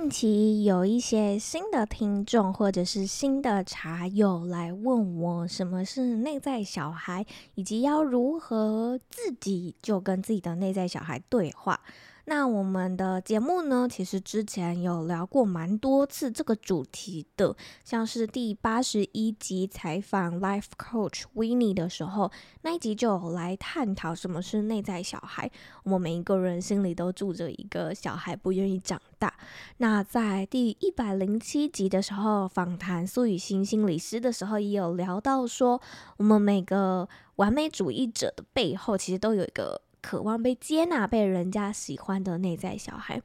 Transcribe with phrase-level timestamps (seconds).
[0.00, 11.80] 近期有一些新的听众或者是新的茶友来问我什么是内在小孩，以及要如何自己就跟自己的内在小孩对话。
[12.30, 25.50] 那我们的节目呢，其实之前有聊过蛮多次这个主题的，像是第八十一集采访 Life Coach Winnie 的时候，那一集就有来探讨什么是内在小孩。
[25.84, 29.32] 我们每一个人心里都住着一个小孩，不愿意长大。
[29.78, 35.80] 那在第一百零七集的时候，访谈苏雨欣心理师的时候，也有聊到说，
[36.18, 39.80] 我们每个完美主义者的背后，其实都有一个。
[40.00, 43.22] 渴望被接纳、被人家喜欢的内在小孩。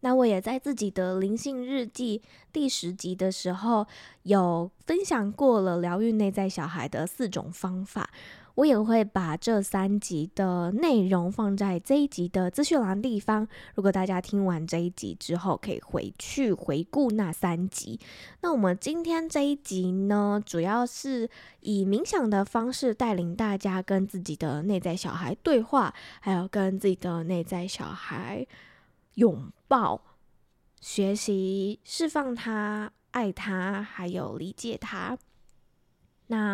[0.00, 2.20] 那我也在自己的灵性日记
[2.52, 3.86] 第十集的时候，
[4.24, 8.10] 有分享过了疗愈内在小孩的四种方法。
[8.56, 13.48] 我也会把这三集的内容放在这一集的资讯栏地方。
[13.74, 17.98] 如果大家听完这一集之后，可以回去回顾那三集。
[18.42, 21.28] 那我们今天这一集呢，主要是
[21.60, 28.46] 以冥想的方式带领大家跟自己的内在小孩对话，还有跟自己的内在小孩
[29.14, 30.00] 拥抱、
[30.80, 35.18] 学习、释放他、爱他，还有理解他。
[36.28, 36.53] 那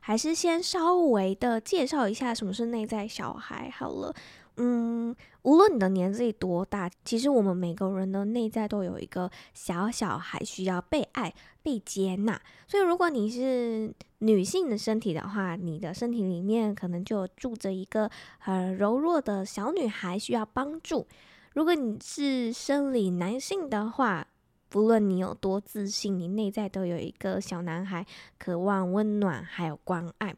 [0.00, 4.14] 还是先稍微的介绍一下什么是内在小孩好了。
[4.56, 11.32] 嗯，无论你的年纪多大，其实我们每个人的内在都有一个小小孩需要被爱、
[11.62, 12.38] 被接纳。
[12.66, 21.06] 所以，如果你是女性的身体的话，你的身体里面可能就住着一个很柔弱的小女孩需要帮助。
[21.54, 24.26] 如果你是生理男性的话，
[24.70, 28.06] 不论你有多自信，你内在都有一个小男孩，
[28.38, 30.34] 渴望温暖还有关爱。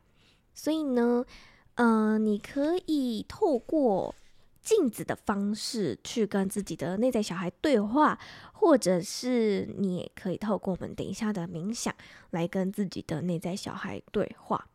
[0.55, 1.25] 所以呢，
[1.75, 4.15] 嗯、你可以透过
[4.63, 8.19] 镜子的方式去跟自己的内在小孩对话，
[8.55, 11.95] 或者是你也可以透过我们等一下的冥想
[12.31, 14.69] 来跟自己的内在小孩对话。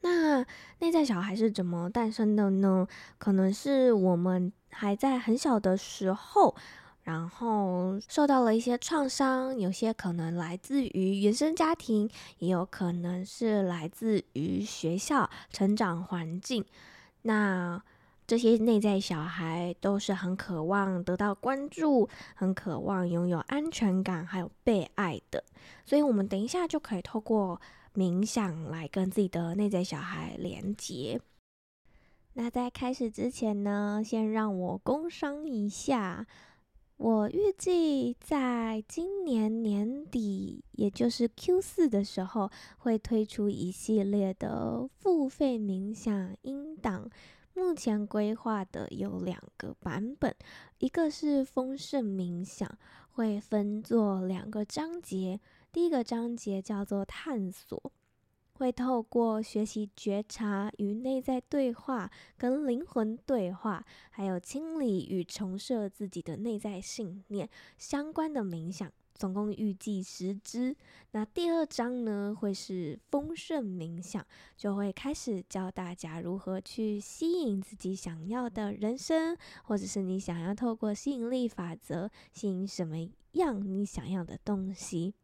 [0.00, 0.44] 那
[0.80, 2.88] 内在小孩是怎么诞生的呢？
[3.18, 6.56] 可能是我们还在很小的时候。
[7.04, 16.64] 然后受到了一些创伤，有些可能来自于原生家庭，也有可能是来自于学校成长环境。
[17.22, 17.82] 那
[18.26, 25.44] 这些内在小孩都是很渴望得到关注，很渴望拥有安全感，还有被爱的。
[25.84, 27.60] 所以，我们等一下就可以透过
[27.94, 31.20] 冥想来跟自己的内在小孩连接。
[32.32, 36.26] 那在开始之前呢，先让我工商一下。
[36.96, 47.10] 我预计在今年年底，也就是 Q 四的时候，会推出一系列的付费冥想音档。
[47.52, 50.34] 目前规划的有两个版本，
[50.78, 52.78] 一个是丰盛冥想，
[53.10, 55.40] 会分作两个章节。
[55.72, 57.92] 第一个章节叫做探索。
[58.54, 70.76] 会透过学习觉察与内在对话，跟灵魂对话，还有清理与重设自己的内在信念相关的冥想，总共预计十支。
[71.10, 74.24] 那第二章呢，会是丰盛冥想，
[74.56, 82.96] 就会开始教大家如何去吸引自己想要的人生，或者是你想要透过吸引力法则吸引什么
[83.32, 85.14] 样你想要的东西。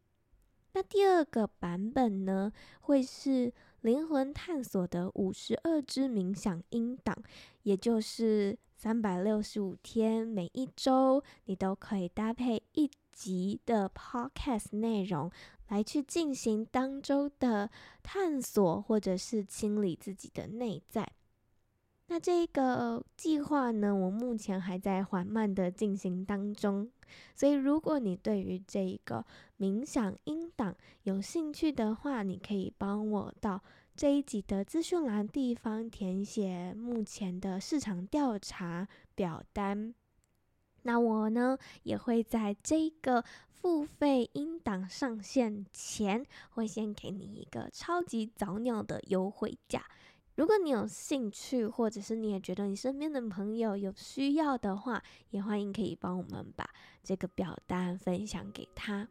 [0.73, 2.51] 那第二个版本呢，
[2.81, 7.15] 会是灵魂探索的五十二支冥想音档，
[7.63, 15.29] 也就是三百六十五天，每一周你都可以搭配一集的 podcast 内容，
[15.67, 17.69] 来去进行当周的
[18.01, 21.11] 探索，或者是清理自己的内在。
[22.07, 26.89] 那这个计划呢，我目前还在缓慢的进行当中，
[27.35, 29.25] 所以如果你对于这一个
[29.59, 33.61] 冥想音档有兴趣的话，你可以帮我到
[33.95, 39.93] 这一集的资讯栏地方填写目前的市场调查表单。
[40.83, 49.85] 那我呢，也会在这个付费音档上线前，会先给你一个超级早鸟的优惠价。
[50.41, 56.67] 如果你有兴趣，或者是你也觉得你身边的朋友有需要的话，也欢迎可以帮我们把
[57.03, 59.07] 这个表单分享给他。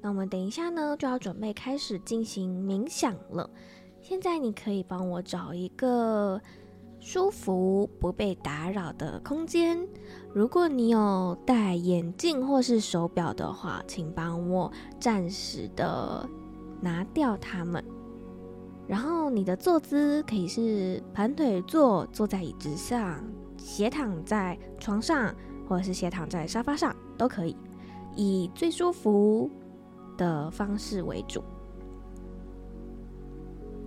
[0.00, 3.50] 那我们等一下呢，就要准备开始进行冥想了。
[4.00, 6.40] 现在你可以帮我找一个
[6.98, 9.86] 舒服、不被打扰的空间。
[10.32, 16.26] 如果你有戴眼镜或是手表的话，请帮我暂时的
[16.80, 17.84] 拿掉它们。
[18.86, 23.24] 然后你的坐姿可以是盘腿坐，坐在椅子上，
[23.56, 25.34] 斜躺在床上，
[25.66, 27.56] 或者是斜躺在沙发上都可以，
[28.14, 29.50] 以最舒服
[30.18, 31.42] 的方式为主。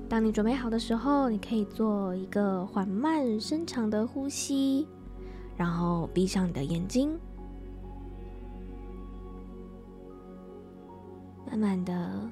[0.10, 4.88] 当你准备好的时候，你可以做一个缓慢深长的呼吸，
[5.56, 7.20] 然后闭上你的眼睛，
[11.46, 12.32] 慢慢的。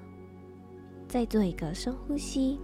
[1.15, 2.59] 再做一个深呼吸，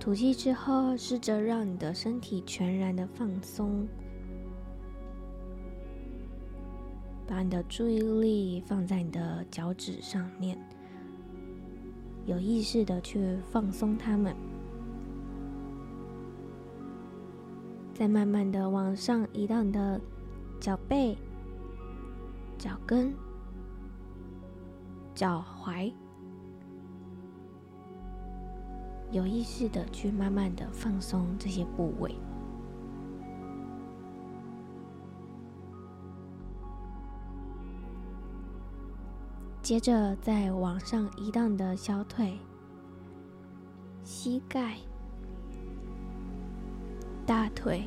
[0.00, 3.86] 吐气之后，试着让你的身体全然的放松，
[7.24, 10.58] 把你的注意力放在你的脚趾上面，
[12.26, 14.34] 有意识的去放松它们，
[17.94, 20.00] 再慢慢的往上移到你的
[20.58, 21.16] 脚背、
[22.58, 23.14] 脚跟。
[25.22, 25.92] 脚踝，
[29.12, 32.12] 有意识的去慢慢的放松这些部位，
[39.62, 42.36] 接着再往上移到你的小腿、
[44.02, 44.76] 膝盖、
[47.24, 47.84] 大腿，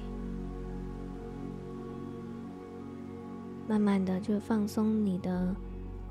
[3.68, 5.54] 慢慢的就放松你的。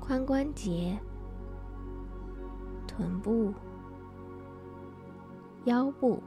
[0.07, 0.95] 髋关节、
[2.95, 3.53] 臀部、
[5.65, 6.23] 腰部，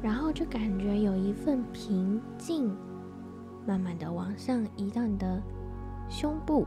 [0.00, 2.72] 然后就感觉有一份平静，
[3.66, 5.42] 慢慢的往上移到你的
[6.08, 6.64] 胸部，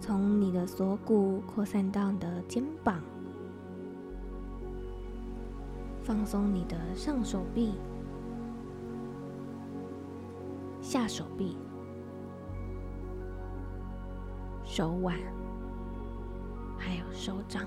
[0.00, 3.00] 从你的锁骨扩散到你的肩膀，
[6.02, 7.74] 放松你的上手臂。
[10.80, 11.54] 下手臂、
[14.78, 15.12] 手腕，
[16.78, 17.64] 还有手掌，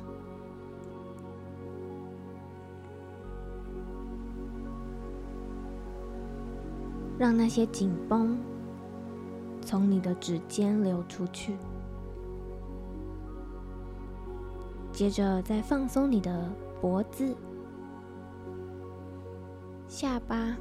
[7.20, 8.40] 让那些紧绷
[9.60, 11.58] 从你的指尖流出去。
[14.94, 16.50] 接着再放松你的
[16.80, 17.36] 脖子、
[19.86, 20.56] 下巴。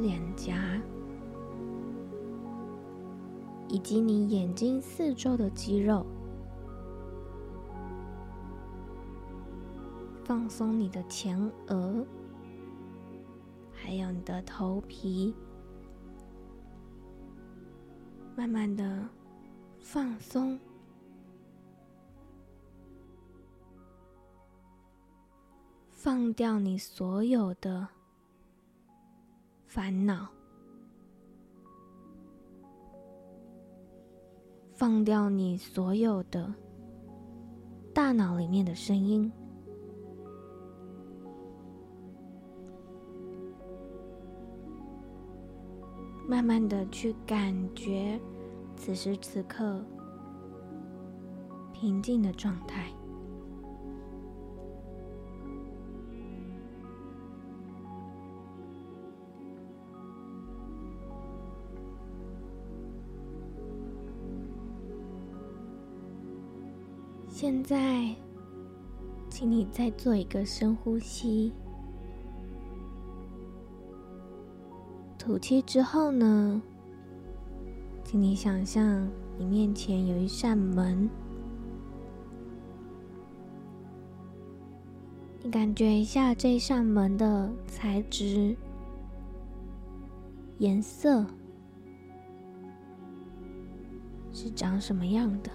[0.00, 0.56] 脸颊，
[3.68, 6.06] 以及你眼睛四周的肌肉，
[10.24, 11.38] 放松你的前
[11.68, 12.06] 额，
[13.72, 15.34] 还有你的头皮，
[18.36, 19.08] 慢慢的
[19.80, 20.58] 放松，
[25.90, 27.88] 放掉你所有的。
[29.66, 30.28] 烦恼，
[34.84, 36.52] 放掉你所有的
[37.94, 39.32] 大脑里面的声音，
[46.28, 48.20] 慢慢的去感觉
[48.76, 49.82] 此时此刻
[51.72, 52.92] 平静的状态。
[67.44, 68.08] 现在，
[69.28, 71.52] 请你再做一个深呼吸。
[75.18, 76.62] 吐气之后呢，
[78.02, 81.10] 请你想象你面前有一扇门，
[85.42, 88.56] 你感觉一下这扇门的材质、
[90.56, 91.26] 颜色
[94.32, 95.50] 是长什么样的？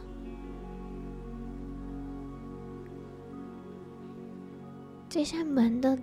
[5.20, 6.00] 这扇门的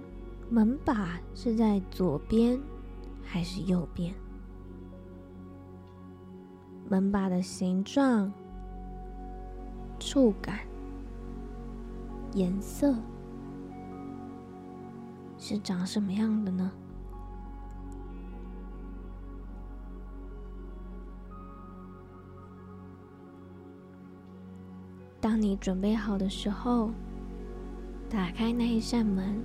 [0.51, 2.61] 门把是在左边
[3.25, 4.15] 还是右边？
[6.87, 8.31] 门把的形状
[9.99, 10.59] 触感
[12.35, 12.95] 颜色
[15.39, 16.71] 是长什么样的呢？
[25.19, 26.91] 当你准备好的时候
[28.09, 29.45] 打开那一扇门，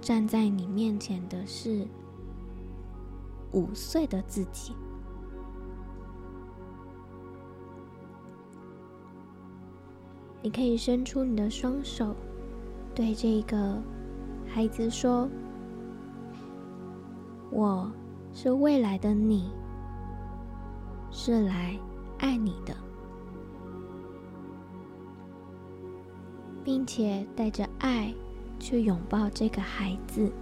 [0.00, 1.86] 站在你面前的是
[3.52, 4.72] 五岁的自己。
[10.42, 12.14] 你可以伸出你的双手，
[12.94, 13.82] 对这个
[14.46, 15.28] 孩子说
[17.50, 17.90] ：“我
[18.32, 19.50] 是未来的你，
[21.10, 21.78] 是来
[22.18, 22.76] 爱你的，
[26.64, 28.12] 并且带着爱
[28.58, 30.32] 去拥抱这个孩子。”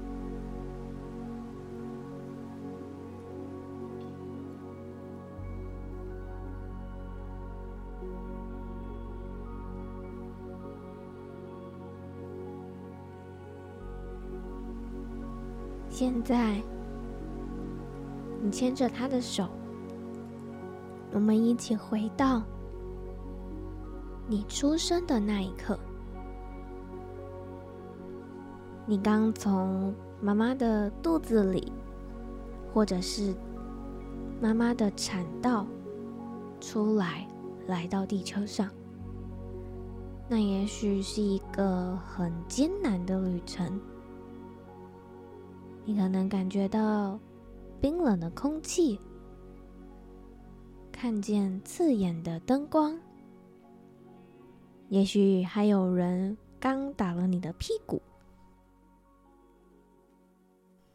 [15.95, 16.61] 现在，
[18.43, 19.47] 你牵着他的手，
[21.13, 22.43] 我们一起回到
[24.27, 25.79] 你出生的那一刻。
[28.93, 31.73] 你刚从妈妈的肚子里，
[32.75, 33.35] 或者是
[34.39, 35.67] 妈妈的产道
[36.61, 37.27] 出来，
[37.67, 38.69] 来到地球上。
[40.29, 43.81] 那也许是一个很艰难的旅程。
[45.87, 47.19] 你可能感觉到
[47.81, 49.01] 冰冷的空气，
[50.93, 52.95] 看见刺眼的灯光，
[54.91, 58.03] 也许还有人刚打了你的屁股。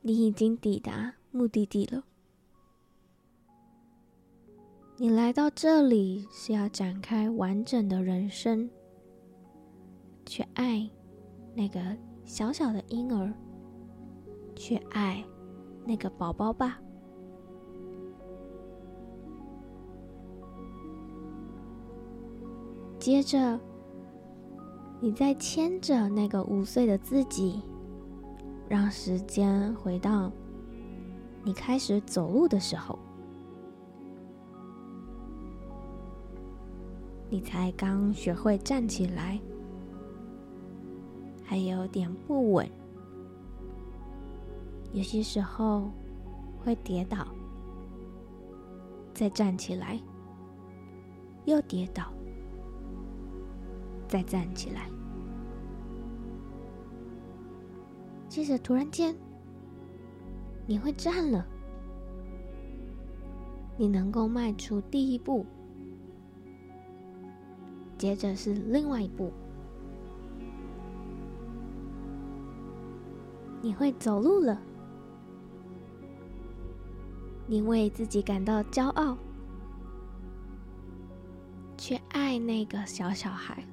[0.07, 2.01] 你已经抵达目的地了。
[4.95, 8.69] 你来到这里是要展开完整的人生，
[10.25, 10.89] 去爱
[11.53, 11.81] 那个
[12.23, 13.33] 小小的婴儿。
[14.55, 15.21] 去爱
[15.85, 16.79] 那个宝宝吧。
[22.97, 23.59] 接着，
[25.01, 27.61] 你再牵着那个五岁的自己，
[28.69, 30.31] 让时间回到
[31.43, 32.99] 你开始走路的时候，
[37.29, 39.39] 你才刚学会站起来，
[41.45, 42.69] 还有点不稳。
[44.91, 45.89] 有些时候
[46.59, 47.25] 会跌倒，
[49.13, 49.97] 再站起来，
[51.45, 52.11] 又跌倒，
[54.09, 54.89] 再站起来。
[58.37, 59.15] 接着突然间，
[60.67, 61.43] 你会站了，
[63.75, 65.43] 你能够迈出第一步，
[67.97, 69.33] 接着是另外一步，
[73.59, 74.61] 你会走路了。
[77.47, 79.17] 你为自己感到骄傲，
[81.75, 83.65] 去爱那个小小孩，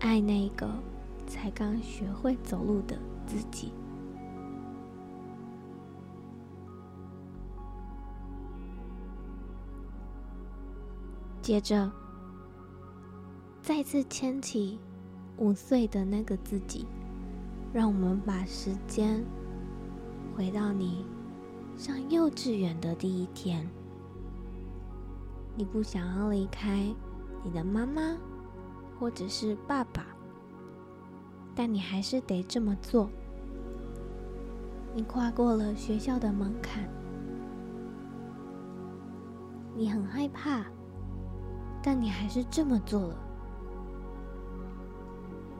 [0.00, 0.66] 爱那个
[1.34, 3.72] 才刚学会走路的自己。
[11.42, 11.90] 接着，
[13.60, 14.78] 再次牵起
[15.36, 16.86] 五岁的那个自己，
[17.72, 19.22] 让我们把时间
[20.36, 21.04] 回到你。
[21.76, 23.68] 上幼稚园的第一天，
[25.56, 26.94] 你不想要离开
[27.42, 28.16] 你的妈妈
[28.96, 30.06] 或者是爸爸，
[31.54, 33.08] 但你还是得这么做。
[34.94, 36.88] 你跨过了学校的门槛，
[39.74, 40.64] 你很害怕，
[41.82, 43.16] 但你还是这么做了。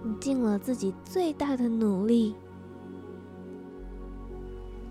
[0.02, 2.34] 你尽了自己最大的努力。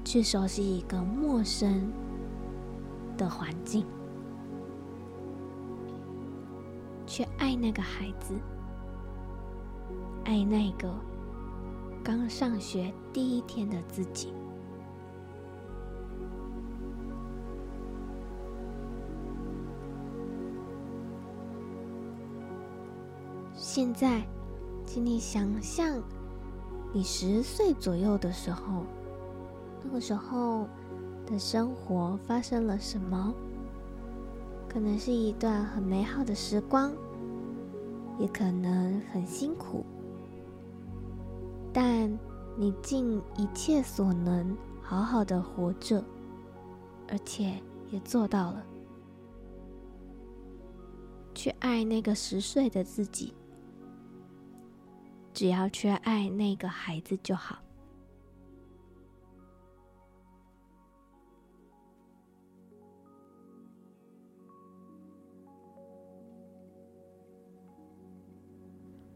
[0.06, 1.92] 去熟悉一个陌生
[3.18, 3.86] 的环境，
[7.08, 8.36] 去爱那个孩子，
[10.24, 10.94] 爱那个
[12.04, 14.34] 刚上学第一天的自己。
[23.56, 24.22] 现在，
[24.86, 26.02] 请你想象
[26.92, 28.84] 你十岁左右的时候。
[29.86, 30.66] 那个时候
[31.26, 33.34] 的生活发生了什么？
[34.70, 36.94] 可能是一段很美好的时光，
[38.18, 39.86] 也可能很辛苦。
[41.74, 42.08] 但
[42.56, 46.04] 你尽一切所能，好好的活着，
[47.10, 48.64] 而且也做到了。
[51.34, 53.34] 去爱那个十岁的自己，
[55.34, 57.63] 只要去爱那个孩子就好。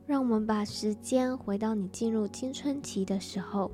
[0.07, 3.69] 让我们把时间回到你进入青春期的时候，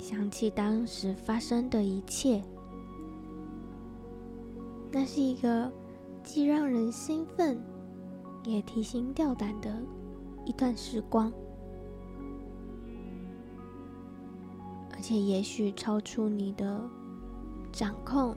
[0.00, 2.42] 想起当时发生的一切。
[4.90, 5.70] 那是一个
[6.24, 7.56] 既让人兴奋，
[8.42, 9.80] 也提心吊胆的
[10.44, 11.32] 一段时光，
[14.90, 16.82] 而且也许超出你的
[17.70, 18.36] 掌控。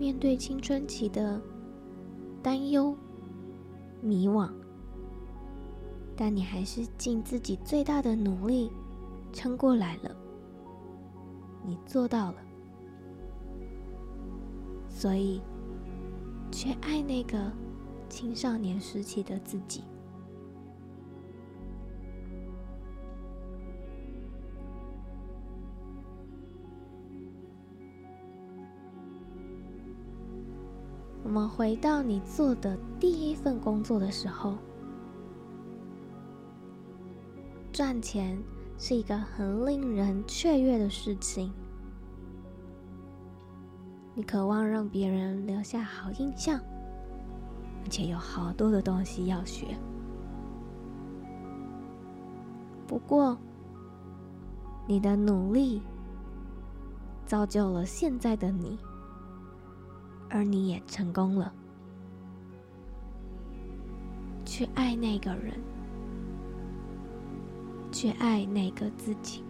[0.00, 1.40] 面对青春期的
[2.44, 2.94] 担忧、
[4.02, 4.50] 迷惘，
[6.14, 8.70] 但你还是尽自己最大的努力
[9.32, 10.14] 撑过来了。
[11.64, 12.36] 你做到了。
[14.90, 15.40] 所以，
[16.52, 17.50] 去爱那个
[18.10, 19.82] 青少年时期的自己。
[31.34, 34.54] 我们回到你做的第一份工作的时候，
[37.72, 38.40] 赚钱
[38.78, 41.52] 是一个很令人雀跃的事情。
[44.14, 46.56] 你渴望让别人留下好印象，
[47.82, 49.76] 而且有好多的东西要学。
[52.86, 53.36] 不过，
[54.86, 55.82] 你的努力
[57.26, 58.78] 造就了现在的你，
[60.34, 61.52] 而你也成功了。
[64.44, 65.54] 去爱那个人，
[67.92, 69.44] 去爱那个自己。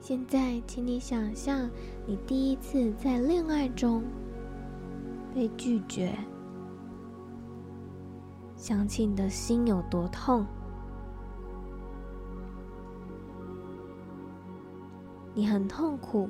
[0.00, 1.68] 现在，请你想象
[2.06, 4.02] 你第一次在恋爱中
[5.34, 6.14] 被拒绝，
[8.56, 10.46] 想起你的心有多痛。
[15.34, 16.28] 你很痛苦，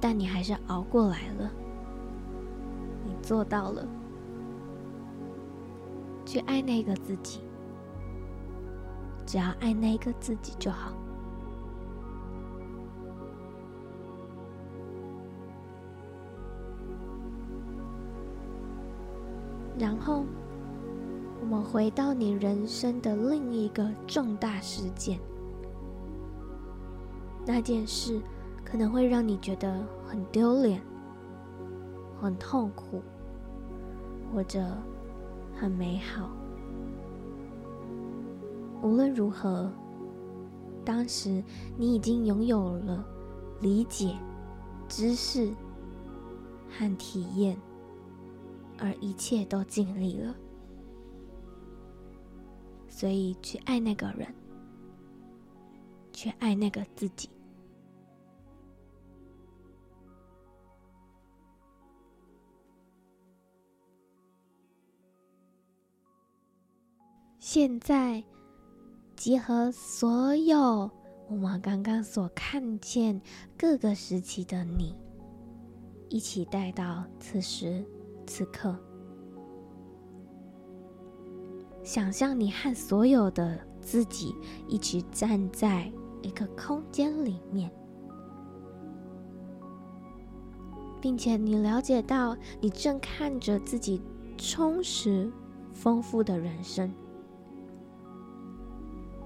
[0.00, 1.50] 但你还是熬过来了。
[3.04, 3.86] 你做到了，
[6.24, 7.40] 去爱那个自己，
[9.26, 10.92] 只要爱那个自己就好。
[19.76, 20.24] 然后，
[21.40, 25.18] 我们回到你人生的另一个重大事件。
[27.46, 28.20] 那件事
[28.64, 30.80] 可能会让你觉得很丢脸、
[32.20, 33.02] 很痛苦，
[34.32, 34.64] 或者
[35.54, 36.30] 很美好。
[38.82, 39.70] 无论如何，
[40.84, 41.42] 当时
[41.76, 43.06] 你已经拥有了
[43.60, 44.16] 理解、
[44.88, 45.50] 知识
[46.70, 47.56] 和体验。
[48.76, 50.34] 而一切都尽力了，
[52.88, 54.26] 所以去爱那个人，
[56.24, 57.28] 去爱那个自己。
[67.38, 68.24] 现在，
[69.14, 70.90] 结合所有
[71.28, 73.20] 我们刚刚所看见
[73.58, 74.96] 各个时期的你，
[76.08, 77.84] 一起带到此时。
[78.26, 78.74] 此刻，
[81.82, 84.34] 想象你和所有的自己
[84.66, 85.92] 一起站在
[86.24, 87.70] 一个空间里面，
[91.00, 94.00] 并且你了解到你正看着自己
[94.38, 95.30] 充实、
[95.72, 96.90] 丰富的人生。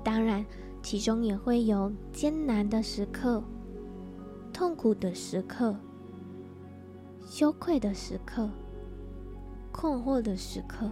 [0.03, 0.45] 当然，
[0.83, 3.43] 其中也会有艰难的时刻、
[4.53, 5.77] 痛苦的时刻、
[7.25, 8.51] 羞愧的时刻。
[9.71, 10.91] 困惑的时刻，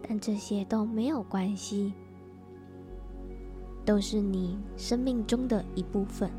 [0.00, 1.92] 但这些都没有关系，
[3.86, 6.30] 都是你生命中的一部分。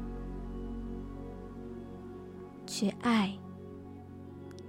[2.68, 3.34] 去爱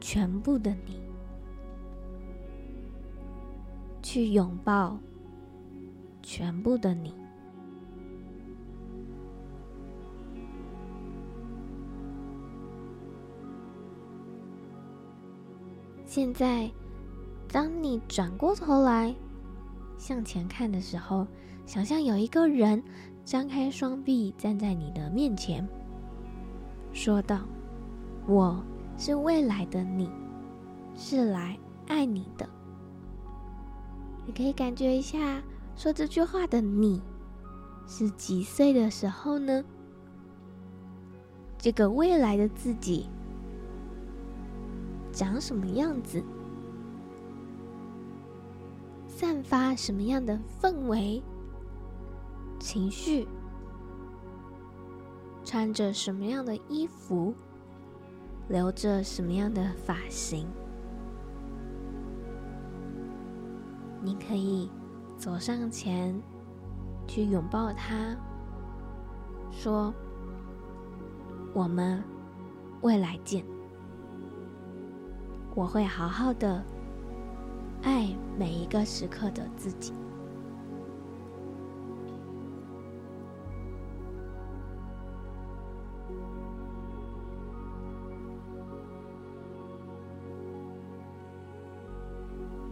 [0.00, 1.02] 全部的你，
[4.00, 4.96] 去拥抱
[6.22, 7.12] 全部的你。
[16.06, 16.70] 现在，
[17.52, 19.14] 当你转过头来
[19.98, 21.26] 向前看的时候，
[21.68, 22.82] 想象有一个人
[23.26, 25.68] 张开双臂站在你的面前，
[26.94, 27.40] 说道
[28.26, 28.64] ：“我
[28.96, 30.10] 是未来的你，
[30.96, 32.48] 是来爱你的。”
[34.24, 35.42] 你可以感觉一下，
[35.76, 37.02] 说这句话的你
[37.86, 39.62] 是几岁的时候呢？
[41.58, 43.10] 这个未来的自己。
[45.12, 46.24] 长什么样子？
[49.06, 51.22] 散发什么样的氛围
[52.68, 53.26] 情绪，
[55.42, 57.32] 穿着什么样的衣服，
[58.46, 60.46] 留着什么样的发型。
[64.02, 64.70] 你可以
[65.16, 66.14] 走上前
[67.06, 68.14] 去拥抱他，
[69.50, 69.90] 说
[71.56, 72.04] ：“我们
[72.82, 73.42] 未来见。
[75.54, 76.62] 我会好好的
[77.82, 79.94] 爱每一个时刻的自己。”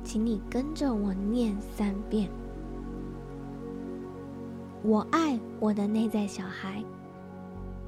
[0.06, 2.30] 请你跟着我念三遍。
[4.84, 6.80] 我爱我的内在小孩，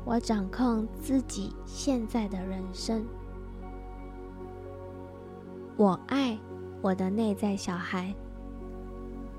[0.04, 3.04] 我掌控自己现在的人生。
[5.76, 6.36] 我爱
[6.82, 8.12] 我的内在小孩，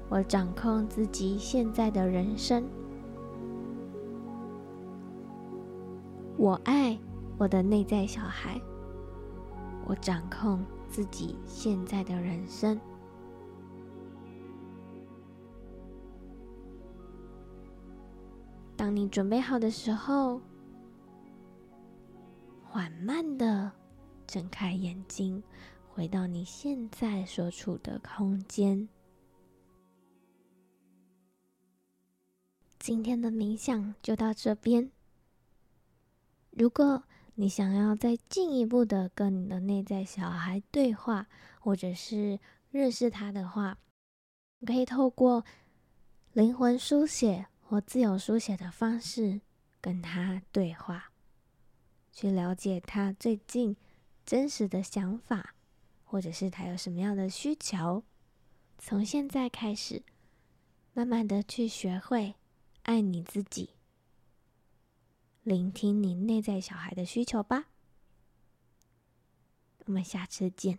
[0.08, 2.63] 我掌控自己现在的人生。
[6.38, 6.98] 我爱
[7.38, 8.58] 我的内在小孩，
[9.86, 12.80] 我掌控自己现在的人生。
[18.75, 20.41] 当你准备好的时候，
[22.63, 23.71] 缓慢的
[24.25, 25.43] 睁开眼睛，
[25.89, 28.88] 回到你现在所处的空间。
[32.80, 34.89] 今天的冥想就到这边。
[36.52, 37.04] 如果
[37.39, 41.28] 你想要再进一步的跟你的内在小孩对话，
[41.62, 42.38] 或者是
[42.69, 43.78] 认识他的话，
[44.67, 45.45] 可以透过
[46.34, 47.47] 灵魂书写。
[47.62, 49.41] 或自由书写的方式
[49.80, 51.12] 跟他对话，
[52.12, 53.78] 去了解他最近
[54.25, 55.54] 真实的想法，
[56.04, 58.04] 或者是他有什么样的需求。
[58.80, 60.02] 从现在开始，
[60.93, 62.34] 慢慢的去学会
[62.82, 63.69] 爱你自己，
[65.49, 67.69] 聆听你内在小孩的需求吧。
[69.85, 70.77] 我们下次见。